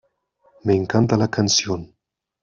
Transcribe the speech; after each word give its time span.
Me 0.63 0.73
encanta 0.73 1.15
la 1.15 1.29
canción. 1.29 1.93